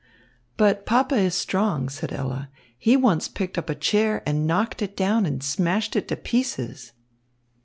[0.57, 2.49] "But papa is strong," said Ella.
[2.75, 6.93] "He once picked up a chair and knocked it down and smashed it to pieces."